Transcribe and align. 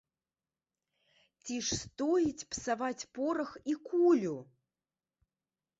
Ці 1.43 1.55
ж 1.67 1.77
стоіць 1.83 2.47
псаваць 2.55 3.07
порах 3.19 3.49
і 3.73 3.81
кулю!?. 3.87 4.35